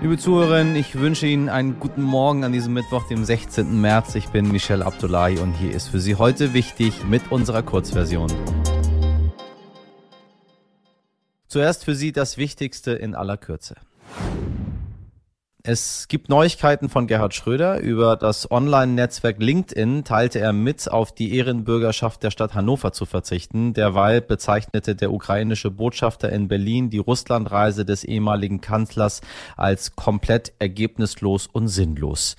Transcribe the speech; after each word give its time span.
Liebe 0.00 0.16
Zuhörerinnen, 0.16 0.76
ich 0.76 0.94
wünsche 0.94 1.26
Ihnen 1.26 1.48
einen 1.48 1.80
guten 1.80 2.02
Morgen 2.02 2.44
an 2.44 2.52
diesem 2.52 2.72
Mittwoch, 2.72 3.08
dem 3.08 3.24
16. 3.24 3.80
März. 3.80 4.14
Ich 4.14 4.28
bin 4.28 4.46
Michel 4.52 4.84
Abdullahi 4.84 5.38
und 5.38 5.54
hier 5.54 5.72
ist 5.72 5.88
für 5.88 5.98
Sie 5.98 6.14
heute 6.14 6.54
wichtig 6.54 7.04
mit 7.04 7.32
unserer 7.32 7.64
Kurzversion. 7.64 8.32
Zuerst 11.48 11.84
für 11.84 11.96
Sie 11.96 12.12
das 12.12 12.38
Wichtigste 12.38 12.92
in 12.92 13.16
aller 13.16 13.36
Kürze. 13.36 13.74
Es 15.70 16.08
gibt 16.08 16.30
Neuigkeiten 16.30 16.88
von 16.88 17.06
Gerhard 17.06 17.34
Schröder. 17.34 17.80
Über 17.80 18.16
das 18.16 18.50
Online-Netzwerk 18.50 19.36
LinkedIn 19.38 20.02
teilte 20.02 20.38
er 20.38 20.54
mit, 20.54 20.90
auf 20.90 21.12
die 21.12 21.36
Ehrenbürgerschaft 21.36 22.22
der 22.22 22.30
Stadt 22.30 22.54
Hannover 22.54 22.92
zu 22.92 23.04
verzichten. 23.04 23.74
Derweil 23.74 24.22
bezeichnete 24.22 24.94
der 24.94 25.12
ukrainische 25.12 25.70
Botschafter 25.70 26.32
in 26.32 26.48
Berlin 26.48 26.88
die 26.88 26.96
Russlandreise 26.96 27.84
des 27.84 28.02
ehemaligen 28.02 28.62
Kanzlers 28.62 29.20
als 29.58 29.94
komplett 29.94 30.54
ergebnislos 30.58 31.46
und 31.46 31.68
sinnlos 31.68 32.34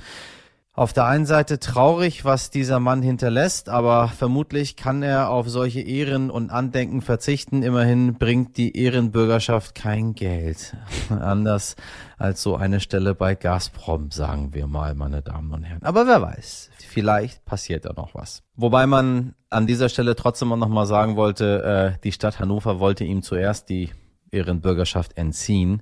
auf 0.80 0.94
der 0.94 1.08
einen 1.08 1.26
Seite 1.26 1.60
traurig, 1.60 2.24
was 2.24 2.52
dieser 2.52 2.80
Mann 2.80 3.02
hinterlässt, 3.02 3.68
aber 3.68 4.08
vermutlich 4.08 4.78
kann 4.78 5.04
er 5.04 5.30
auf 5.30 5.50
solche 5.50 5.82
Ehren 5.82 6.32
und 6.32 6.52
Andenken 6.52 7.02
verzichten. 7.02 7.64
Immerhin 7.64 8.14
bringt 8.14 8.56
die 8.56 8.78
Ehrenbürgerschaft 8.78 9.76
kein 9.76 10.16
Geld. 10.16 10.78
Anders 11.10 11.76
als 12.18 12.42
so 12.42 12.56
eine 12.56 12.80
Stelle 12.80 13.14
bei 13.14 13.36
Gazprom, 13.36 14.10
sagen 14.12 14.54
wir 14.54 14.68
mal, 14.68 14.96
meine 14.96 15.22
Damen 15.22 15.52
und 15.52 15.64
Herren. 15.64 15.84
Aber 15.84 16.08
wer 16.08 16.22
weiß, 16.22 16.70
vielleicht 16.78 17.44
passiert 17.44 17.84
da 17.84 17.92
noch 17.92 18.16
was. 18.16 18.44
Wobei 18.56 18.88
man 18.88 19.36
an 19.50 19.68
dieser 19.68 19.90
Stelle 19.90 20.16
trotzdem 20.16 20.54
auch 20.54 20.58
nochmal 20.58 20.86
sagen 20.86 21.18
wollte, 21.18 21.98
äh, 21.98 22.00
die 22.06 22.14
Stadt 22.14 22.40
Hannover 22.40 22.80
wollte 22.80 23.04
ihm 23.04 23.22
zuerst 23.22 23.68
die 23.68 23.90
Ehrenbürgerschaft 24.32 25.18
entziehen 25.18 25.82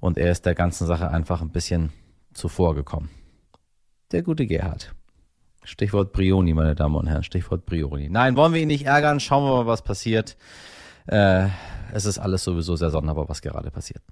und 0.00 0.18
er 0.18 0.30
ist 0.30 0.44
der 0.44 0.54
ganzen 0.54 0.86
Sache 0.86 1.10
einfach 1.10 1.40
ein 1.40 1.50
bisschen 1.50 1.94
zuvor 2.34 2.74
gekommen 2.74 3.08
der 4.14 4.22
gute 4.22 4.46
Gerhard. 4.46 4.94
Stichwort 5.64 6.12
Brioni, 6.12 6.54
meine 6.54 6.74
Damen 6.74 6.94
und 6.94 7.06
Herren, 7.06 7.24
Stichwort 7.24 7.66
Brioni. 7.66 8.08
Nein, 8.08 8.36
wollen 8.36 8.54
wir 8.54 8.60
ihn 8.60 8.68
nicht 8.68 8.86
ärgern, 8.86 9.18
schauen 9.18 9.44
wir 9.44 9.56
mal, 9.56 9.66
was 9.66 9.82
passiert. 9.82 10.36
Äh, 11.06 11.48
es 11.92 12.04
ist 12.06 12.18
alles 12.18 12.44
sowieso 12.44 12.76
sehr 12.76 12.90
sonderbar, 12.90 13.28
was 13.28 13.42
gerade 13.42 13.70
passiert. 13.70 14.02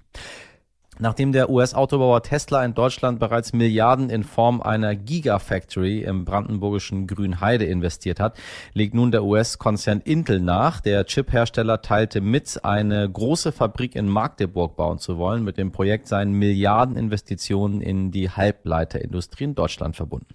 Nachdem 0.99 1.31
der 1.31 1.49
US-Autobauer 1.49 2.21
Tesla 2.21 2.63
in 2.63 2.73
Deutschland 2.73 3.19
bereits 3.19 3.51
Milliarden 3.51 4.09
in 4.09 4.23
Form 4.23 4.61
einer 4.61 4.95
Gigafactory 4.95 6.01
im 6.01 6.23
brandenburgischen 6.23 7.07
Grünheide 7.07 7.65
investiert 7.65 8.19
hat, 8.19 8.37
legt 8.73 8.93
nun 8.93 9.11
der 9.11 9.23
US-Konzern 9.23 10.01
Intel 10.01 10.39
nach. 10.39 10.81
Der 10.81 11.05
Chip-Hersteller 11.05 11.81
teilte 11.81 12.21
mit, 12.21 12.63
eine 12.63 13.09
große 13.09 13.51
Fabrik 13.51 13.95
in 13.95 14.07
Magdeburg 14.07 14.75
bauen 14.75 14.99
zu 14.99 15.17
wollen. 15.17 15.43
Mit 15.43 15.57
dem 15.57 15.71
Projekt 15.71 16.07
seien 16.07 16.33
Milliardeninvestitionen 16.33 17.81
in 17.81 18.11
die 18.11 18.29
Halbleiterindustrie 18.29 19.45
in 19.45 19.55
Deutschland 19.55 19.95
verbunden. 19.95 20.27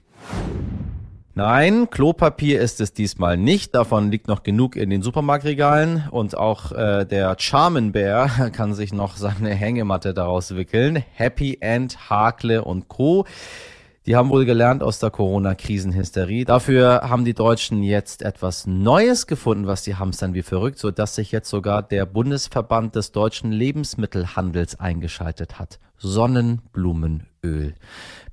Nein, 1.38 1.88
Klopapier 1.88 2.60
ist 2.60 2.80
es 2.80 2.92
diesmal 2.94 3.36
nicht. 3.36 3.72
Davon 3.72 4.10
liegt 4.10 4.26
noch 4.26 4.42
genug 4.42 4.74
in 4.74 4.90
den 4.90 5.02
Supermarktregalen. 5.02 6.08
Und 6.10 6.36
auch 6.36 6.72
äh, 6.72 7.04
der 7.04 7.36
Charmin 7.38 7.92
Bear 7.92 8.50
kann 8.52 8.74
sich 8.74 8.92
noch 8.92 9.16
seine 9.16 9.50
Hängematte 9.54 10.14
daraus 10.14 10.56
wickeln. 10.56 11.04
Happy 11.12 11.58
End, 11.60 12.10
Hakle 12.10 12.64
und 12.64 12.88
Co. 12.88 13.24
Die 14.04 14.16
haben 14.16 14.30
wohl 14.30 14.46
gelernt 14.46 14.82
aus 14.82 14.98
der 14.98 15.10
Corona-Krisenhysterie. 15.10 16.44
Dafür 16.44 17.02
haben 17.04 17.24
die 17.24 17.34
Deutschen 17.34 17.84
jetzt 17.84 18.22
etwas 18.22 18.66
Neues 18.66 19.28
gefunden, 19.28 19.68
was 19.68 19.84
die 19.84 19.94
hamstern 19.94 20.34
wie 20.34 20.42
verrückt, 20.42 20.80
so 20.80 20.90
dass 20.90 21.14
sich 21.14 21.30
jetzt 21.30 21.50
sogar 21.50 21.84
der 21.84 22.04
Bundesverband 22.04 22.96
des 22.96 23.12
deutschen 23.12 23.52
Lebensmittelhandels 23.52 24.80
eingeschaltet 24.80 25.60
hat. 25.60 25.78
Sonnenblumenöl 25.98 27.28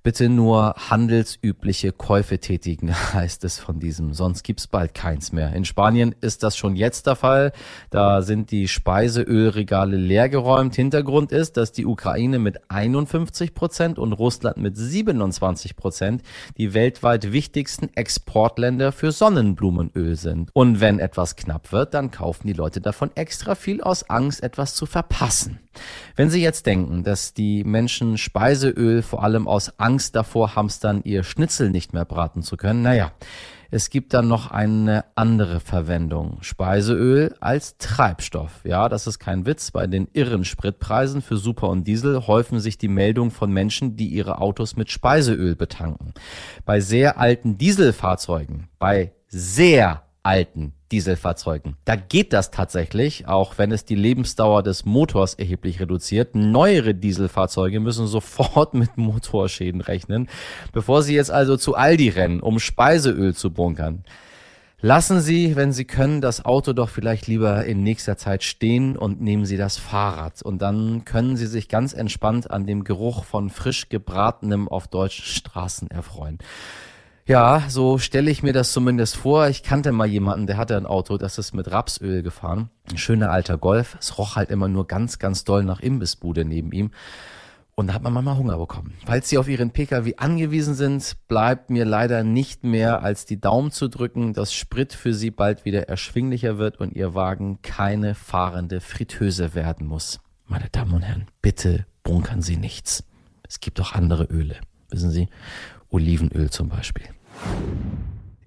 bitte 0.06 0.30
nur 0.30 0.75
handelsübliche 0.78 1.92
Käufe 1.92 2.38
tätigen, 2.38 2.94
heißt 3.14 3.44
es 3.44 3.58
von 3.58 3.80
diesem. 3.80 4.14
Sonst 4.14 4.43
gibt's 4.43 4.67
bald 4.67 4.93
keins 4.93 5.32
mehr. 5.32 5.52
In 5.54 5.66
Spanien 5.66 6.14
ist 6.21 6.43
das 6.43 6.55
schon 6.55 6.76
jetzt 6.76 7.08
der 7.08 7.15
Fall. 7.15 7.54
Da 7.89 8.21
sind 8.21 8.52
die 8.52 8.67
Speiseölregale 8.67 9.98
leergeräumt. 9.98 10.76
Hintergrund 10.76 11.32
ist, 11.32 11.58
dass 11.58 11.71
die 11.71 11.88
Ukraine 11.88 12.38
mit 12.38 12.70
51 12.70 13.55
Prozent 13.55 13.98
und 13.98 14.14
Russland 14.14 14.58
mit 14.58 14.77
27 14.77 15.76
Prozent 15.76 16.21
die 16.58 16.76
weltweit 16.76 17.32
wichtigsten 17.32 17.89
Exportländer 17.95 18.92
für 18.92 19.11
Sonnenblumenöl 19.11 20.17
sind. 20.17 20.52
Und 20.54 20.82
wenn 20.82 20.99
etwas 20.99 21.36
knapp 21.36 21.71
wird, 21.71 21.95
dann 21.95 22.11
kaufen 22.11 22.45
die 22.45 22.54
Leute 22.54 22.80
davon 22.80 23.10
extra 23.15 23.55
viel 23.55 23.82
aus 23.82 24.08
Angst, 24.08 24.44
etwas 24.44 24.76
zu 24.76 24.86
verpassen. 24.86 25.61
Wenn 26.15 26.30
Sie 26.30 26.42
jetzt 26.42 26.65
denken, 26.65 27.04
dass 27.04 27.33
die 27.33 27.64
Menschen 27.64 28.17
Speiseöl 28.17 28.95
vor 29.02 29.23
allem 29.23 29.48
aus 29.48 29.80
Angst 29.80 30.16
davor 30.16 30.56
hamstern, 30.56 31.02
ihr 31.04 31.23
Schnitzel 31.23 31.70
nicht 31.70 31.94
mehr 31.94 32.06
braten 32.06 32.42
zu 32.42 32.58
können, 32.58 32.82
naja, 32.82 33.11
es 33.72 33.89
gibt 33.89 34.14
dann 34.14 34.30
noch 34.30 34.52
eine 34.52 35.04
andere 35.16 35.60
Verwendung. 35.60 36.38
Speiseöl 36.39 37.36
als 37.42 37.78
Treibstoff. 37.78 38.61
Ja, 38.64 38.88
das 38.88 39.06
ist 39.06 39.20
kein 39.20 39.45
Witz. 39.45 39.72
Bei 39.72 39.86
den 39.86 40.08
irren 40.14 40.45
Spritpreisen 40.45 41.22
für 41.22 41.36
Super 41.36 41.67
und 41.70 41.86
Diesel 41.86 42.26
häufen 42.26 42.61
sich 42.61 42.78
die 42.78 42.88
Meldungen 42.88 43.32
von 43.32 43.52
Menschen, 43.52 43.98
die 43.98 44.08
ihre 44.08 44.39
Autos 44.39 44.78
mit 44.78 44.92
Speiseöl 44.92 45.56
betanken. 45.56 46.14
Bei 46.64 46.80
sehr 46.80 47.20
alten 47.20 47.58
Dieselfahrzeugen, 47.58 48.70
bei 48.80 49.12
sehr 49.27 50.05
alten 50.25 50.73
Dieselfahrzeugen. 50.91 51.77
Da 51.86 51.95
geht 51.95 52.33
das 52.33 52.52
tatsächlich, 52.52 53.27
auch 53.27 53.58
wenn 53.58 53.71
es 53.71 53.86
die 53.86 53.95
Lebensdauer 53.95 54.63
des 54.63 54.83
Motors 54.83 55.36
erheblich 55.36 55.80
reduziert. 55.80 56.36
Neuere 56.36 56.95
Dieselfahrzeuge 56.95 57.80
müssen 57.80 58.08
sofort 58.08 58.73
mit 58.73 58.97
Motorschäden 58.97 59.81
rechnen, 59.81 60.27
bevor 60.73 61.03
sie 61.03 61.15
jetzt 61.15 61.31
also 61.31 61.58
zu 61.58 61.75
Aldi 61.75 62.09
rennen, 62.09 62.39
um 62.39 62.59
Speiseöl 62.59 63.35
zu 63.35 63.52
bunkern. 63.52 64.03
Lassen 64.81 65.19
Sie, 65.19 65.55
wenn 65.55 65.71
Sie 65.71 65.85
können, 65.85 66.21
das 66.21 66.45
Auto 66.45 66.73
doch 66.73 66.89
vielleicht 66.89 67.25
lieber 67.27 67.65
in 67.65 67.81
nächster 67.81 68.17
Zeit 68.17 68.43
stehen 68.43 68.97
und 68.97 69.21
nehmen 69.21 69.45
Sie 69.45 69.58
das 69.58 69.77
Fahrrad. 69.77 70.43
Und 70.43 70.61
dann 70.61 71.05
können 71.05 71.37
Sie 71.37 71.47
sich 71.47 71.69
ganz 71.69 71.93
entspannt 71.93 72.52
an 72.52 72.67
dem 72.67 72.83
Geruch 72.83 73.23
von 73.23 73.49
frisch 73.49 73.89
gebratenem 73.89 74.67
auf 74.67 74.87
deutschen 74.87 75.25
Straßen 75.25 75.89
erfreuen. 75.89 76.37
Ja, 77.27 77.63
so 77.69 77.97
stelle 77.97 78.30
ich 78.30 78.43
mir 78.43 78.53
das 78.53 78.71
zumindest 78.71 79.17
vor. 79.17 79.47
Ich 79.47 79.63
kannte 79.63 79.91
mal 79.91 80.05
jemanden, 80.05 80.45
der 80.45 80.58
hatte 80.58 80.77
ein 80.77 80.86
Auto, 80.86 81.17
das 81.17 81.39
ist 81.39 81.53
mit 81.53 81.71
Rapsöl 81.71 82.21
gefahren. 82.21 82.69
Ein 82.91 82.99
schöner 82.99 83.31
alter 83.31 83.58
Golf. 83.58 83.97
Es 83.99 84.19
roch 84.19 84.36
halt 84.36 84.52
immer 84.52 84.67
nur 84.67 84.86
ganz, 84.86 85.17
ganz 85.17 85.43
doll 85.43 85.64
nach 85.64 85.80
Imbissbude 85.80 86.45
neben 86.45 86.71
ihm. 86.71 86.91
Und 87.73 87.87
da 87.87 87.93
hat 87.93 88.03
man 88.03 88.14
manchmal 88.14 88.37
Hunger 88.37 88.58
bekommen. 88.59 88.93
Falls 89.08 89.27
Sie 89.27 89.39
auf 89.39 89.47
Ihren 89.47 89.71
Pkw 89.71 90.14
angewiesen 90.17 90.75
sind, 90.75 91.17
bleibt 91.27 91.71
mir 91.71 91.83
leider 91.83 92.23
nicht 92.23 92.64
mehr 92.64 93.02
als 93.02 93.25
die 93.25 93.41
Daumen 93.41 93.71
zu 93.71 93.87
drücken, 93.87 94.33
dass 94.33 94.53
Sprit 94.53 94.93
für 94.93 95.14
Sie 95.14 95.31
bald 95.31 95.65
wieder 95.65 95.89
erschwinglicher 95.89 96.59
wird 96.59 96.80
und 96.80 96.93
Ihr 96.93 97.15
Wagen 97.15 97.59
keine 97.64 98.14
fahrende 98.14 98.81
Fritteuse 98.81 99.55
werden 99.55 99.87
muss. 99.87 100.19
Meine 100.45 100.69
Damen 100.69 100.93
und 100.93 101.02
Herren, 101.02 101.25
bitte 101.41 101.87
bunkern 102.03 102.43
Sie 102.43 102.55
nichts. 102.55 103.03
Es 103.47 103.59
gibt 103.59 103.81
auch 103.81 103.93
andere 103.93 104.25
Öle, 104.25 104.58
wissen 104.89 105.09
Sie? 105.09 105.27
Olivenöl 105.89 106.49
zum 106.49 106.69
Beispiel. 106.69 107.07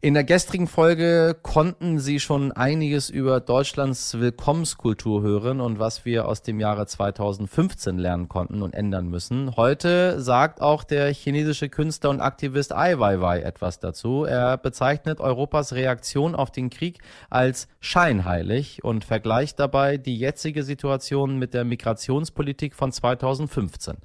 In 0.01 0.15
der 0.15 0.23
gestrigen 0.23 0.69
Folge 0.69 1.37
konnten 1.43 1.99
Sie 1.99 2.21
schon 2.21 2.53
einiges 2.53 3.11
über 3.11 3.41
Deutschlands 3.41 4.17
Willkommenskultur 4.21 5.23
hören 5.23 5.61
und 5.61 5.81
was 5.81 6.05
wir 6.05 6.29
aus 6.29 6.43
dem 6.43 6.61
Jahre 6.61 6.87
2015 6.87 7.99
lernen 7.99 8.29
konnten 8.29 8.63
und 8.63 8.75
ändern 8.75 9.09
müssen. 9.09 9.57
Heute 9.57 10.21
sagt 10.21 10.61
auch 10.61 10.85
der 10.85 11.13
chinesische 11.13 11.69
Künstler 11.69 12.11
und 12.11 12.21
Aktivist 12.21 12.73
Ai 12.73 13.01
Weiwei 13.01 13.41
etwas 13.41 13.81
dazu. 13.81 14.23
Er 14.23 14.57
bezeichnet 14.57 15.19
Europas 15.19 15.73
Reaktion 15.73 16.37
auf 16.37 16.53
den 16.53 16.71
Krieg 16.71 17.01
als 17.29 17.67
scheinheilig 17.81 18.85
und 18.85 19.05
vergleicht 19.05 19.59
dabei 19.59 19.97
die 19.97 20.17
jetzige 20.17 20.63
Situation 20.63 21.41
mit 21.41 21.55
der 21.55 21.65
Migrationspolitik 21.65 22.77
von 22.77 22.93
2015. 22.93 23.97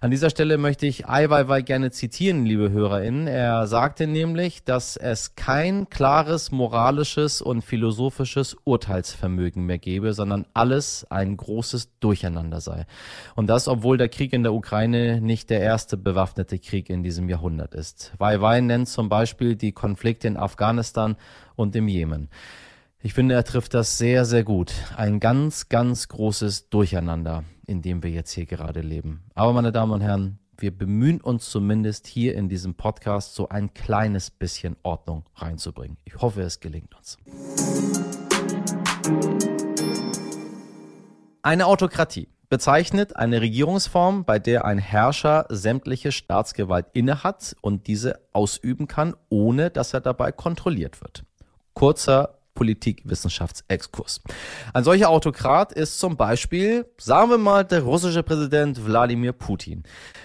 An 0.00 0.12
dieser 0.12 0.30
Stelle 0.30 0.56
möchte 0.56 0.86
ich 0.86 1.08
Ai 1.08 1.28
Weiwei 1.30 1.62
gerne 1.62 1.90
zitieren, 1.90 2.46
liebe 2.46 2.70
HörerInnen. 2.70 3.26
Er 3.26 3.66
sagte 3.66 4.06
nämlich, 4.06 4.62
dass 4.62 4.96
es 4.96 5.31
kein 5.36 5.88
klares 5.88 6.50
moralisches 6.50 7.42
und 7.42 7.62
philosophisches 7.62 8.56
Urteilsvermögen 8.64 9.64
mehr 9.64 9.78
gebe, 9.78 10.12
sondern 10.12 10.46
alles 10.54 11.06
ein 11.10 11.36
großes 11.36 11.98
Durcheinander 12.00 12.60
sei. 12.60 12.86
Und 13.34 13.48
das, 13.48 13.68
obwohl 13.68 13.96
der 13.98 14.08
Krieg 14.08 14.32
in 14.32 14.42
der 14.42 14.52
Ukraine 14.52 15.20
nicht 15.20 15.50
der 15.50 15.60
erste 15.60 15.96
bewaffnete 15.96 16.58
Krieg 16.58 16.90
in 16.90 17.02
diesem 17.02 17.28
Jahrhundert 17.28 17.74
ist. 17.74 18.12
Wei 18.18 18.40
Wei 18.40 18.60
nennt 18.60 18.88
zum 18.88 19.08
Beispiel 19.08 19.56
die 19.56 19.72
Konflikte 19.72 20.28
in 20.28 20.36
Afghanistan 20.36 21.16
und 21.56 21.74
im 21.76 21.88
Jemen. 21.88 22.28
Ich 23.04 23.14
finde, 23.14 23.34
er 23.34 23.42
trifft 23.42 23.74
das 23.74 23.98
sehr, 23.98 24.24
sehr 24.24 24.44
gut. 24.44 24.72
Ein 24.96 25.18
ganz, 25.18 25.68
ganz 25.68 26.06
großes 26.06 26.68
Durcheinander, 26.68 27.42
in 27.66 27.82
dem 27.82 28.04
wir 28.04 28.10
jetzt 28.10 28.30
hier 28.30 28.46
gerade 28.46 28.80
leben. 28.80 29.24
Aber 29.34 29.52
meine 29.52 29.72
Damen 29.72 29.90
und 29.90 30.02
Herren, 30.02 30.38
wir 30.58 30.76
bemühen 30.76 31.20
uns 31.20 31.48
zumindest 31.48 32.06
hier 32.06 32.34
in 32.34 32.48
diesem 32.48 32.74
Podcast 32.74 33.34
so 33.34 33.48
ein 33.48 33.72
kleines 33.74 34.30
bisschen 34.30 34.76
Ordnung 34.82 35.24
reinzubringen. 35.34 35.96
Ich 36.04 36.16
hoffe, 36.16 36.42
es 36.42 36.60
gelingt 36.60 36.94
uns. 36.94 37.16
Eine 41.42 41.66
Autokratie 41.66 42.28
bezeichnet 42.48 43.16
eine 43.16 43.40
Regierungsform, 43.40 44.24
bei 44.24 44.38
der 44.38 44.64
ein 44.64 44.78
Herrscher 44.78 45.46
sämtliche 45.48 46.12
Staatsgewalt 46.12 46.86
innehat 46.92 47.56
und 47.62 47.86
diese 47.86 48.20
ausüben 48.32 48.86
kann, 48.86 49.16
ohne 49.30 49.70
dass 49.70 49.94
er 49.94 50.00
dabei 50.00 50.32
kontrolliert 50.32 51.00
wird. 51.00 51.24
Kurzer 51.72 52.38
Politikwissenschaftsexkurs. 52.54 54.20
Ein 54.74 54.84
solcher 54.84 55.08
Autokrat 55.08 55.72
ist 55.72 55.98
zum 55.98 56.16
Beispiel, 56.16 56.86
sagen 56.98 57.30
wir 57.30 57.38
mal, 57.38 57.64
der 57.64 57.82
russische 57.82 58.22
Präsident 58.22 58.84
Wladimir 58.84 59.32
Putin. 59.32 59.84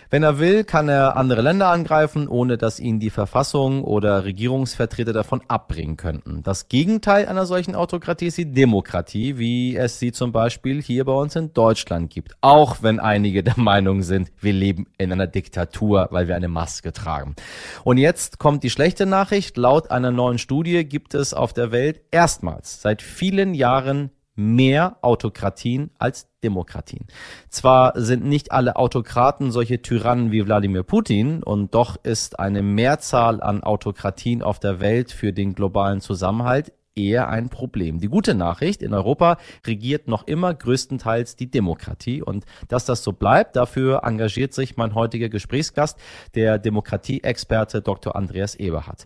Wenn 0.09 0.24
er 0.24 0.39
will, 0.39 0.63
kann 0.63 0.88
er 0.88 1.18
andere 1.18 1.42
Länder 1.42 1.68
angreifen, 1.68 2.30
ohne 2.30 2.57
dass 2.57 2.80
ihn 2.80 3.00
die 3.01 3.09
Verfassung 3.09 3.83
oder 3.83 4.24
Regierungsvertreter 4.24 5.12
davon 5.12 5.42
abbringen 5.50 5.98
könnten. 5.98 6.44
Das 6.44 6.69
Gegenteil 6.69 7.27
einer 7.27 7.45
solchen 7.45 7.75
Autokratie 7.75 8.27
ist 8.27 8.38
die 8.38 8.51
Demokratie, 8.51 9.38
wie 9.38 9.75
es 9.75 10.00
sie 10.00 10.13
zum 10.13 10.31
Beispiel 10.31 10.81
hier 10.81 11.04
bei 11.04 11.12
uns 11.12 11.36
in 11.36 11.51
Deutschland 11.51 12.09
gibt. 12.09 12.38
Auch 12.39 12.77
wenn 12.81 13.01
einige 13.01 13.44
der 13.44 13.57
Meinung 13.57 14.01
sind, 14.01 14.31
wir 14.39 14.54
leben 14.54 14.88
in 14.98 15.12
einer 15.12 15.27
Diktatur, 15.27 16.07
weil 16.12 16.30
wir 16.30 16.38
eine 16.38 16.48
Maske 16.48 16.94
tragen. 16.94 17.36
Und 17.83 17.98
jetzt 17.98 18.39
kommt 18.39 18.63
die 18.63 18.69
schlechte 18.69 19.06
Nachricht. 19.06 19.57
Laut 19.57 19.92
einer 19.92 20.12
neuen 20.12 20.38
Studie 20.38 20.86
gibt 20.86 21.15
es 21.15 21.33
auf 21.33 21.51
der 21.51 21.74
Welt 21.74 22.00
erstmals 22.12 22.81
seit 22.81 23.01
vielen 23.01 23.53
Jahren 23.53 24.12
mehr 24.38 24.98
Autokratien 25.01 25.92
als 25.98 26.30
Demokratien. 26.44 27.07
Zwar 27.50 28.00
sind 28.00 28.24
nicht 28.24 28.51
alle 28.51 28.78
Autokraten 28.78 29.51
solche 29.51 29.81
Tyrannen 29.81 30.31
wie 30.31 30.45
Wladimir 30.45 30.84
Putin, 30.84 31.44
und 31.44 31.74
doch 31.74 31.98
ist 32.04 32.39
eine 32.39 32.62
Mehrzahl 32.62 33.42
an 33.42 33.63
Autokratien 33.63 34.42
auf 34.42 34.60
der 34.60 34.80
Welt 34.80 35.12
für 35.12 35.34
den 35.34 35.56
globalen 35.56 36.00
Zusammenhalt 36.00 36.72
eher 36.98 37.30
ein 37.30 37.50
Problem. 37.50 38.00
Die 38.00 38.07
gute 38.07 38.34
Nachricht, 38.34 38.81
in 38.81 38.94
Europa 38.94 39.38
regiert 39.66 40.07
noch 40.07 40.28
immer 40.28 40.54
größtenteils 40.54 41.36
die 41.36 41.50
Demokratie 41.50 42.22
und 42.22 42.45
dass 42.68 42.86
das 42.86 43.04
so 43.04 43.13
bleibt, 43.13 43.56
dafür 43.56 44.01
engagiert 44.04 44.54
sich 44.54 44.78
mein 44.78 44.95
heutiger 44.95 45.30
Gesprächsgast, 45.30 45.98
der 46.36 46.57
Demokratieexperte 46.57 47.81
Dr. 47.81 48.16
Andreas 48.16 48.56
Eberhardt. 48.56 49.06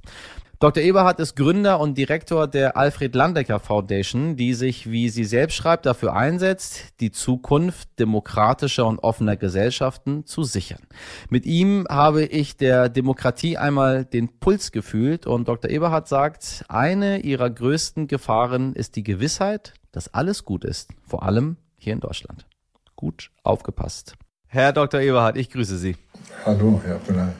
Dr. 0.61 0.83
Eberhardt 0.83 1.19
ist 1.19 1.35
Gründer 1.35 1.79
und 1.79 1.97
Direktor 1.97 2.47
der 2.47 2.77
Alfred 2.77 3.15
Landecker 3.15 3.59
Foundation, 3.59 4.35
die 4.35 4.53
sich, 4.53 4.91
wie 4.91 5.09
sie 5.09 5.23
selbst 5.23 5.55
schreibt, 5.55 5.87
dafür 5.87 6.13
einsetzt, 6.13 6.99
die 6.99 7.09
Zukunft 7.09 7.89
demokratischer 7.97 8.85
und 8.85 8.99
offener 8.99 9.37
Gesellschaften 9.37 10.27
zu 10.27 10.43
sichern. 10.43 10.83
Mit 11.31 11.47
ihm 11.47 11.87
habe 11.89 12.25
ich 12.25 12.57
der 12.57 12.89
Demokratie 12.89 13.57
einmal 13.57 14.05
den 14.05 14.37
Puls 14.39 14.71
gefühlt 14.71 15.25
und 15.25 15.47
Dr. 15.47 15.71
Eberhardt 15.71 16.07
sagt, 16.07 16.63
eine 16.69 17.21
ihrer 17.21 17.49
größten 17.49 18.05
Gefahren 18.05 18.73
ist 18.73 18.95
die 18.95 19.03
Gewissheit, 19.03 19.73
dass 19.91 20.13
alles 20.13 20.45
gut 20.45 20.63
ist, 20.63 20.91
vor 21.07 21.23
allem 21.23 21.57
hier 21.79 21.93
in 21.93 22.01
Deutschland. 22.01 22.45
Gut 22.95 23.31
aufgepasst. 23.41 24.13
Herr 24.45 24.73
Dr. 24.73 25.01
Eberhardt, 25.01 25.37
ich 25.37 25.49
grüße 25.49 25.79
Sie. 25.79 25.95
Hallo, 26.45 26.79
Herr 26.85 26.99
Brunner 26.99 27.33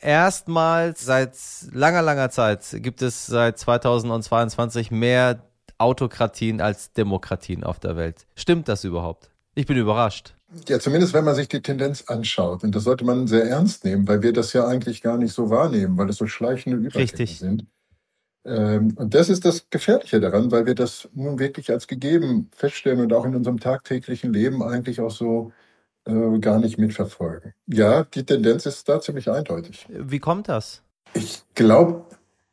erstmals 0.00 1.04
seit 1.04 1.34
langer, 1.72 2.02
langer 2.02 2.30
Zeit 2.30 2.64
gibt 2.74 3.02
es 3.02 3.26
seit 3.26 3.58
2022 3.58 4.90
mehr 4.90 5.42
Autokratien 5.78 6.60
als 6.60 6.92
Demokratien 6.92 7.64
auf 7.64 7.80
der 7.80 7.96
Welt. 7.96 8.26
Stimmt 8.34 8.68
das 8.68 8.84
überhaupt? 8.84 9.30
Ich 9.54 9.66
bin 9.66 9.76
überrascht. 9.76 10.34
Ja, 10.68 10.80
zumindest 10.80 11.14
wenn 11.14 11.24
man 11.24 11.34
sich 11.34 11.48
die 11.48 11.62
Tendenz 11.62 12.02
anschaut. 12.02 12.64
Und 12.64 12.74
das 12.74 12.84
sollte 12.84 13.04
man 13.04 13.26
sehr 13.26 13.44
ernst 13.44 13.84
nehmen, 13.84 14.06
weil 14.08 14.22
wir 14.22 14.32
das 14.32 14.52
ja 14.52 14.66
eigentlich 14.66 15.00
gar 15.00 15.16
nicht 15.16 15.32
so 15.32 15.48
wahrnehmen, 15.48 15.96
weil 15.96 16.08
es 16.08 16.16
so 16.16 16.26
schleichende 16.26 16.76
Übergänge 16.78 17.26
sind. 17.26 17.66
Ähm, 18.44 18.94
und 18.96 19.14
das 19.14 19.28
ist 19.28 19.44
das 19.44 19.68
Gefährliche 19.70 20.20
daran, 20.20 20.50
weil 20.50 20.66
wir 20.66 20.74
das 20.74 21.08
nun 21.14 21.38
wirklich 21.38 21.70
als 21.70 21.86
gegeben 21.86 22.50
feststellen 22.54 23.00
und 23.00 23.12
auch 23.12 23.24
in 23.24 23.36
unserem 23.36 23.60
tagtäglichen 23.60 24.32
Leben 24.32 24.62
eigentlich 24.62 25.00
auch 25.00 25.10
so 25.10 25.52
äh, 26.06 26.38
gar 26.38 26.58
nicht 26.58 26.78
mitverfolgen. 26.78 27.52
Ja, 27.66 28.04
die 28.04 28.24
Tendenz 28.24 28.66
ist 28.66 28.88
da 28.88 29.00
ziemlich 29.00 29.30
eindeutig. 29.30 29.86
Wie 29.88 30.18
kommt 30.18 30.48
das? 30.48 30.82
Ich 31.14 31.42
glaube, 31.54 32.04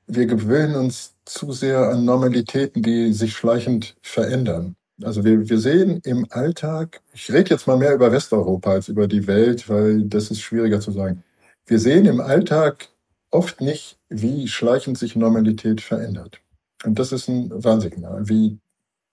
wir 0.08 0.26
gewöhnen 0.26 0.76
uns 0.76 1.16
zu 1.26 1.52
sehr 1.52 1.90
an 1.90 2.06
Normalitäten, 2.06 2.82
die 2.82 3.14
sich 3.14 3.34
schleichend 3.34 3.96
verändern. 4.02 4.76
Also 5.04 5.24
wir, 5.24 5.48
wir 5.48 5.60
sehen 5.60 6.02
im 6.06 6.26
Alltag, 6.30 7.02
ich 7.14 7.32
rede 7.32 7.52
jetzt 7.52 7.68
mal 7.68 7.78
mehr 7.78 7.94
über 7.94 8.12
Westeuropa 8.12 8.72
als 8.72 8.88
über 8.88 9.08
die 9.08 9.28
Welt, 9.28 9.70
weil 9.70 10.04
das 10.04 10.32
ist 10.32 10.42
schwieriger 10.42 10.80
zu 10.80 10.92
sagen. 10.92 11.24
Wir 11.68 11.80
sehen 11.80 12.06
im 12.06 12.20
Alltag 12.20 12.90
oft 13.30 13.62
nicht, 13.62 14.00
wie 14.10 14.48
schleichend 14.48 14.98
sich 14.98 15.16
Normalität 15.16 15.82
verändert. 15.82 16.40
Und 16.84 16.98
das 16.98 17.12
ist 17.12 17.28
ein 17.28 17.52
Warnsignal, 17.64 18.28
wie 18.30 18.58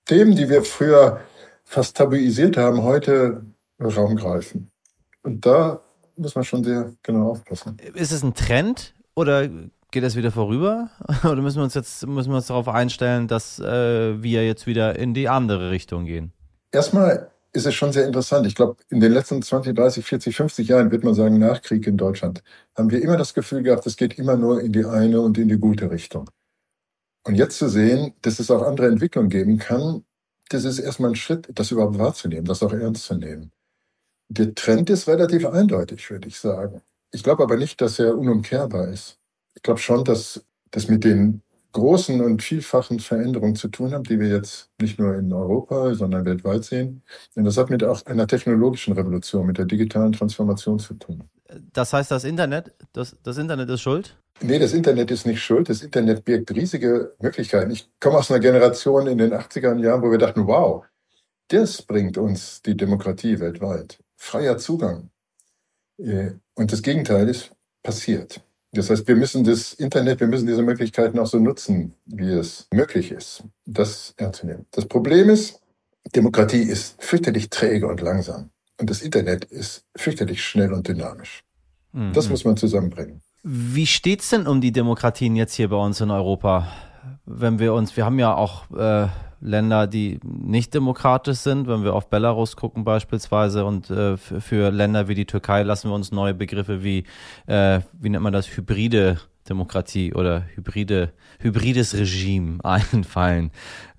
Themen, 0.06 0.36
die 0.36 0.48
wir 0.48 0.62
früher 0.62 1.20
fast 1.64 1.96
tabuisiert 1.96 2.56
haben, 2.56 2.82
heute 2.82 3.44
Raum 3.80 4.16
greifen. 4.16 4.70
Und 5.22 5.44
da 5.44 5.80
muss 6.16 6.34
man 6.34 6.44
schon 6.44 6.62
sehr 6.64 6.92
genau 7.02 7.30
aufpassen. 7.30 7.76
Ist 7.94 8.12
es 8.12 8.22
ein 8.22 8.34
Trend 8.34 8.94
oder 9.14 9.48
geht 9.90 10.02
das 10.02 10.16
wieder 10.16 10.30
vorüber? 10.30 10.90
Oder 11.24 11.40
müssen 11.40 11.58
wir 11.58 11.64
uns 11.64 11.74
jetzt 11.74 12.06
müssen 12.06 12.30
wir 12.30 12.36
uns 12.36 12.48
darauf 12.48 12.68
einstellen, 12.68 13.28
dass 13.28 13.60
äh, 13.60 14.22
wir 14.22 14.44
jetzt 14.44 14.66
wieder 14.66 14.98
in 14.98 15.14
die 15.14 15.28
andere 15.28 15.70
Richtung 15.70 16.04
gehen? 16.04 16.32
Erstmal 16.72 17.30
ist 17.52 17.66
es 17.66 17.74
schon 17.74 17.92
sehr 17.92 18.04
interessant. 18.04 18.46
Ich 18.46 18.56
glaube, 18.56 18.76
in 18.90 18.98
den 18.98 19.12
letzten 19.12 19.40
20, 19.40 19.76
30, 19.76 20.04
40, 20.04 20.36
50 20.36 20.68
Jahren, 20.68 20.90
wird 20.90 21.04
man 21.04 21.14
sagen, 21.14 21.38
nach 21.38 21.62
Krieg 21.62 21.86
in 21.86 21.96
Deutschland, 21.96 22.42
haben 22.76 22.90
wir 22.90 23.00
immer 23.00 23.16
das 23.16 23.32
Gefühl 23.32 23.62
gehabt, 23.62 23.86
es 23.86 23.96
geht 23.96 24.18
immer 24.18 24.36
nur 24.36 24.60
in 24.60 24.72
die 24.72 24.84
eine 24.84 25.20
und 25.20 25.38
in 25.38 25.48
die 25.48 25.58
gute 25.58 25.90
Richtung. 25.90 26.28
Und 27.24 27.36
jetzt 27.36 27.58
zu 27.58 27.68
sehen, 27.68 28.14
dass 28.22 28.40
es 28.40 28.50
auch 28.50 28.62
andere 28.62 28.88
Entwicklungen 28.88 29.30
geben 29.30 29.58
kann, 29.58 30.04
das 30.50 30.64
ist 30.64 30.80
erstmal 30.80 31.10
ein 31.10 31.16
Schritt, 31.16 31.48
das 31.54 31.70
überhaupt 31.70 31.98
wahrzunehmen, 31.98 32.44
das 32.44 32.62
auch 32.62 32.72
ernst 32.72 33.04
zu 33.04 33.14
nehmen. 33.14 33.52
Der 34.28 34.54
Trend 34.54 34.90
ist 34.90 35.06
relativ 35.08 35.46
eindeutig, 35.46 36.10
würde 36.10 36.28
ich 36.28 36.38
sagen. 36.38 36.80
Ich 37.12 37.22
glaube 37.22 37.42
aber 37.42 37.56
nicht, 37.56 37.80
dass 37.80 37.98
er 37.98 38.16
unumkehrbar 38.16 38.88
ist. 38.88 39.18
Ich 39.54 39.62
glaube 39.62 39.80
schon, 39.80 40.04
dass 40.04 40.44
das 40.70 40.88
mit 40.88 41.04
den 41.04 41.42
großen 41.72 42.20
und 42.20 42.42
vielfachen 42.42 43.00
Veränderungen 43.00 43.56
zu 43.56 43.68
tun 43.68 43.92
haben, 43.92 44.04
die 44.04 44.18
wir 44.18 44.28
jetzt 44.28 44.70
nicht 44.80 44.98
nur 44.98 45.14
in 45.16 45.32
Europa, 45.32 45.94
sondern 45.94 46.24
weltweit 46.24 46.64
sehen. 46.64 47.02
Und 47.34 47.44
das 47.44 47.56
hat 47.56 47.68
mit 47.68 47.84
auch 47.84 48.04
einer 48.06 48.26
technologischen 48.26 48.94
Revolution, 48.94 49.46
mit 49.46 49.58
der 49.58 49.66
digitalen 49.66 50.12
Transformation 50.12 50.78
zu 50.78 50.94
tun. 50.94 51.24
Das 51.72 51.92
heißt, 51.92 52.10
das 52.10 52.24
Internet, 52.24 52.72
das, 52.92 53.16
das 53.22 53.38
Internet 53.38 53.68
ist 53.68 53.82
schuld? 53.82 54.16
Nee, 54.40 54.58
das 54.58 54.72
Internet 54.72 55.10
ist 55.10 55.26
nicht 55.26 55.42
schuld. 55.42 55.68
Das 55.68 55.82
Internet 55.82 56.24
birgt 56.24 56.50
riesige 56.52 57.14
Möglichkeiten. 57.20 57.70
Ich 57.70 57.88
komme 58.00 58.18
aus 58.18 58.30
einer 58.30 58.40
Generation 58.40 59.06
in 59.06 59.18
den 59.18 59.32
80er 59.32 59.76
Jahren, 59.78 60.02
wo 60.02 60.10
wir 60.10 60.18
dachten, 60.18 60.46
wow, 60.46 60.84
das 61.48 61.82
bringt 61.82 62.18
uns 62.18 62.62
die 62.62 62.76
Demokratie 62.76 63.38
weltweit 63.38 63.98
freier 64.24 64.58
Zugang. 64.58 65.10
Äh, 65.98 66.32
und 66.54 66.72
das 66.72 66.82
Gegenteil 66.82 67.28
ist 67.28 67.52
passiert. 67.82 68.40
Das 68.72 68.90
heißt, 68.90 69.06
wir 69.06 69.14
müssen 69.14 69.44
das 69.44 69.74
Internet, 69.74 70.18
wir 70.18 70.26
müssen 70.26 70.46
diese 70.46 70.62
Möglichkeiten 70.62 71.18
auch 71.18 71.26
so 71.26 71.38
nutzen, 71.38 71.94
wie 72.06 72.32
es 72.32 72.66
möglich 72.72 73.12
ist, 73.12 73.44
das 73.66 74.14
ernst 74.16 74.40
zu 74.40 74.46
nehmen. 74.46 74.66
Das 74.72 74.86
Problem 74.86 75.30
ist, 75.30 75.60
Demokratie 76.16 76.62
ist 76.62 77.00
fürchterlich 77.00 77.50
träge 77.50 77.86
und 77.86 78.00
langsam. 78.00 78.50
Und 78.80 78.90
das 78.90 79.02
Internet 79.02 79.44
ist 79.44 79.84
fürchterlich 79.94 80.42
schnell 80.42 80.72
und 80.72 80.88
dynamisch. 80.88 81.44
Mhm. 81.92 82.12
Das 82.12 82.28
muss 82.28 82.44
man 82.44 82.56
zusammenbringen. 82.56 83.22
Wie 83.44 83.86
steht's 83.86 84.30
denn 84.30 84.46
um 84.46 84.60
die 84.60 84.72
Demokratien 84.72 85.36
jetzt 85.36 85.54
hier 85.54 85.68
bei 85.68 85.76
uns 85.76 86.00
in 86.00 86.10
Europa? 86.10 86.66
Wenn 87.26 87.58
wir 87.58 87.74
uns, 87.74 87.96
wir 87.96 88.04
haben 88.04 88.18
ja 88.18 88.34
auch 88.34 88.70
äh, 88.70 89.08
Länder, 89.44 89.86
die 89.86 90.18
nicht 90.24 90.72
demokratisch 90.74 91.38
sind, 91.38 91.68
wenn 91.68 91.84
wir 91.84 91.94
auf 91.94 92.08
Belarus 92.08 92.56
gucken 92.56 92.82
beispielsweise 92.84 93.64
und 93.64 93.90
äh, 93.90 94.16
für 94.16 94.70
Länder 94.70 95.06
wie 95.06 95.14
die 95.14 95.26
Türkei 95.26 95.62
lassen 95.62 95.90
wir 95.90 95.94
uns 95.94 96.12
neue 96.12 96.34
Begriffe 96.34 96.82
wie, 96.82 97.04
äh, 97.46 97.80
wie 97.92 98.08
nennt 98.08 98.22
man 98.22 98.32
das, 98.32 98.56
hybride 98.56 99.20
Demokratie 99.48 100.14
oder 100.14 100.46
hybride, 100.54 101.12
hybrides 101.38 101.94
Regime 101.94 102.58
einfallen, 102.64 103.50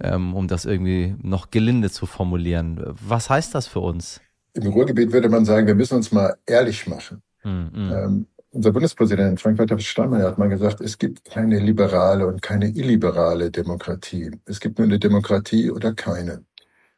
ähm, 0.01 0.33
um 0.33 0.47
das 0.47 0.65
irgendwie 0.65 1.15
noch 1.21 1.51
gelinde 1.51 1.91
zu 1.91 2.07
formulieren. 2.07 2.81
Was 3.07 3.29
heißt 3.29 3.53
das 3.53 3.67
für 3.67 3.81
uns? 3.81 4.21
Im 4.53 4.67
Ruhrgebiet 4.67 5.11
würde 5.11 5.29
man 5.29 5.45
sagen, 5.45 5.67
wir 5.67 5.75
müssen 5.75 5.95
uns 5.95 6.11
mal 6.11 6.35
ehrlich 6.47 6.87
machen. 6.87 7.21
Mm, 7.43 7.49
mm. 7.49 7.91
Ähm, 7.91 8.27
unser 8.55 8.71
Bundespräsident 8.71 9.39
Frank-Walter 9.41 9.77
Steinmeier 9.79 10.27
hat 10.27 10.37
mal 10.37 10.47
gesagt, 10.47 10.79
es 10.81 10.97
gibt 10.97 11.25
keine 11.25 11.59
liberale 11.59 12.25
und 12.25 12.41
keine 12.41 12.69
illiberale 12.69 13.51
Demokratie. 13.51 14.31
Es 14.45 14.59
gibt 14.61 14.79
nur 14.79 14.87
eine 14.87 14.97
Demokratie 14.97 15.69
oder 15.71 15.93
keine. 15.93 16.45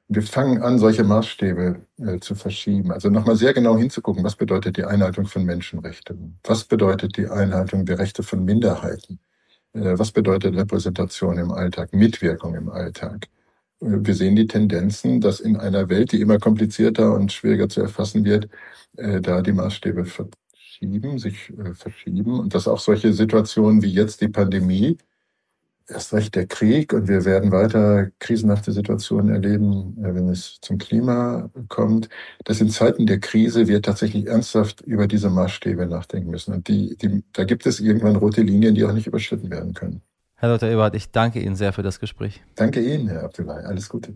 Wir 0.07 0.21
fangen 0.21 0.61
an, 0.61 0.79
solche 0.79 1.03
Maßstäbe 1.03 1.81
äh, 1.97 2.19
zu 2.19 2.35
verschieben. 2.35 2.91
Also 2.91 3.09
nochmal 3.09 3.35
sehr 3.35 3.53
genau 3.53 3.77
hinzugucken, 3.77 4.23
was 4.23 4.35
bedeutet 4.35 4.77
die 4.77 4.85
Einhaltung 4.85 5.25
von 5.25 5.43
Menschenrechten? 5.43 6.39
Was 6.43 6.63
bedeutet 6.63 7.17
die 7.17 7.27
Einhaltung 7.27 7.85
der 7.85 7.99
Rechte 7.99 8.23
von 8.23 8.45
Minderheiten? 8.45 9.19
Äh, 9.73 9.97
was 9.97 10.11
bedeutet 10.11 10.55
Repräsentation 10.55 11.37
im 11.39 11.51
Alltag, 11.51 11.93
Mitwirkung 11.93 12.55
im 12.55 12.69
Alltag? 12.69 13.27
Äh, 13.81 13.87
wir 14.01 14.13
sehen 14.15 14.35
die 14.35 14.47
Tendenzen, 14.47 15.21
dass 15.21 15.39
in 15.39 15.57
einer 15.57 15.89
Welt, 15.89 16.11
die 16.13 16.21
immer 16.21 16.39
komplizierter 16.39 17.13
und 17.13 17.33
schwieriger 17.33 17.69
zu 17.69 17.81
erfassen 17.81 18.25
wird, 18.25 18.47
äh, 18.97 19.21
da 19.21 19.41
die 19.41 19.53
Maßstäbe 19.53 20.05
verschieben, 20.77 21.19
sich 21.19 21.53
äh, 21.57 21.73
verschieben 21.73 22.39
und 22.39 22.53
dass 22.53 22.67
auch 22.67 22.79
solche 22.79 23.13
Situationen 23.13 23.81
wie 23.81 23.91
jetzt 23.91 24.21
die 24.21 24.27
Pandemie 24.27 24.97
erst 25.89 26.13
recht 26.13 26.35
der 26.35 26.45
Krieg 26.47 26.91
und 26.93 27.07
wir 27.07 27.23
werden 27.23 27.51
weiter 27.51 28.09
krisenhafte 28.19 28.71
Situationen 28.71 29.33
erleben, 29.33 29.97
äh, 30.03 30.13
wenn 30.13 30.29
es 30.29 30.59
zum 30.61 30.77
Klima 30.77 31.49
kommt, 31.69 32.09
dass 32.43 32.61
in 32.61 32.69
Zeiten 32.69 33.05
der 33.05 33.19
Krise 33.19 33.67
wir 33.67 33.81
tatsächlich 33.81 34.27
ernsthaft 34.27 34.81
über 34.81 35.07
diese 35.07 35.29
Maßstäbe 35.29 35.85
nachdenken 35.85 36.29
müssen. 36.29 36.53
Und 36.53 36.67
die, 36.67 36.97
die, 36.97 37.23
da 37.33 37.45
gibt 37.45 37.65
es 37.65 37.79
irgendwann 37.79 38.17
rote 38.17 38.41
Linien, 38.41 38.75
die 38.75 38.83
auch 38.83 38.93
nicht 38.93 39.07
überschritten 39.07 39.49
werden 39.49 39.73
können. 39.73 40.01
Herr 40.35 40.49
Dr. 40.49 40.69
Ebert, 40.69 40.93
ich 40.93 41.11
danke 41.11 41.39
Ihnen 41.39 41.55
sehr 41.55 41.73
für 41.73 41.83
das 41.83 41.99
Gespräch. 41.99 42.43
Danke 42.55 42.79
Ihnen, 42.81 43.07
Herr 43.07 43.23
Abdullahi. 43.23 43.63
Alles 43.65 43.89
Gute. 43.89 44.13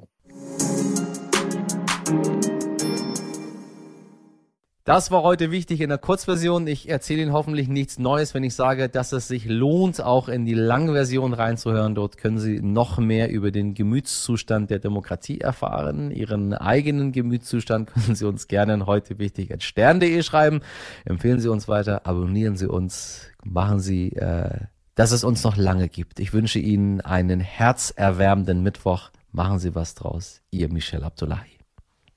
Das 4.91 5.10
war 5.10 5.24
heute 5.24 5.51
wichtig 5.51 5.79
in 5.79 5.88
der 5.88 5.98
Kurzversion. 5.98 6.67
Ich 6.67 6.89
erzähle 6.89 7.21
Ihnen 7.21 7.31
hoffentlich 7.31 7.69
nichts 7.69 7.98
Neues, 7.98 8.33
wenn 8.33 8.43
ich 8.43 8.55
sage, 8.55 8.89
dass 8.89 9.13
es 9.13 9.29
sich 9.29 9.45
lohnt, 9.45 10.01
auch 10.01 10.27
in 10.27 10.43
die 10.43 10.53
Langversion 10.53 11.33
reinzuhören. 11.33 11.95
Dort 11.95 12.17
können 12.17 12.39
Sie 12.39 12.60
noch 12.60 12.98
mehr 12.98 13.31
über 13.31 13.51
den 13.51 13.74
Gemütszustand 13.74 14.69
der 14.69 14.79
Demokratie 14.79 15.39
erfahren. 15.39 16.12
Ihren 16.12 16.53
eigenen 16.53 17.13
Gemütszustand 17.13 17.89
können 17.93 18.15
Sie 18.15 18.27
uns 18.27 18.50
gerne 18.50 18.86
heute 18.86 19.17
wichtig 19.17 19.53
at 19.53 19.63
stern.de 19.63 20.24
schreiben. 20.24 20.60
Empfehlen 21.05 21.39
Sie 21.39 21.48
uns 21.48 21.69
weiter, 21.69 22.05
abonnieren 22.05 22.57
Sie 22.57 22.67
uns, 22.67 23.27
machen 23.45 23.79
Sie, 23.79 24.12
äh, 24.17 24.60
dass 24.95 25.13
es 25.13 25.24
uns 25.24 25.45
noch 25.45 25.55
lange 25.55 25.88
gibt. 25.88 26.19
Ich 26.19 26.33
wünsche 26.33 26.60
Ihnen 26.60 27.00
einen 27.00 27.39
herzerwärmenden 27.39 28.62
Mittwoch. 28.62 29.12
Machen 29.31 29.57
Sie 29.57 29.74
was 29.74 29.95
draus. 29.95 30.41
Ihr 30.51 30.67
Michel 30.67 31.05
Abdullahi. 31.05 31.60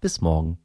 Bis 0.01 0.21
morgen. 0.21 0.59